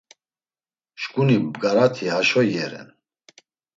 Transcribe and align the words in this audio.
Şǩuni 1.01 1.37
bgarati 1.53 2.05
haşo 2.13 2.41
iyeren. 2.49 2.89